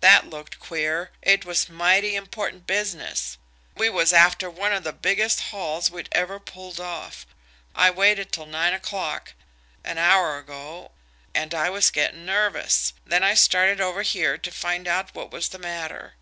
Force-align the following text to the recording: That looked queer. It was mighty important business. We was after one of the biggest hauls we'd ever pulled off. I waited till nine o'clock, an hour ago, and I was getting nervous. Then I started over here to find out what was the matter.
That 0.00 0.28
looked 0.28 0.58
queer. 0.58 1.12
It 1.22 1.44
was 1.44 1.68
mighty 1.68 2.16
important 2.16 2.66
business. 2.66 3.38
We 3.76 3.88
was 3.88 4.12
after 4.12 4.50
one 4.50 4.72
of 4.72 4.82
the 4.82 4.92
biggest 4.92 5.40
hauls 5.40 5.88
we'd 5.88 6.08
ever 6.10 6.40
pulled 6.40 6.80
off. 6.80 7.24
I 7.76 7.92
waited 7.92 8.32
till 8.32 8.46
nine 8.46 8.74
o'clock, 8.74 9.34
an 9.84 9.96
hour 9.96 10.36
ago, 10.36 10.90
and 11.32 11.54
I 11.54 11.70
was 11.70 11.92
getting 11.92 12.26
nervous. 12.26 12.92
Then 13.06 13.22
I 13.22 13.34
started 13.34 13.80
over 13.80 14.02
here 14.02 14.36
to 14.36 14.50
find 14.50 14.88
out 14.88 15.14
what 15.14 15.30
was 15.30 15.48
the 15.50 15.60
matter. 15.60 16.14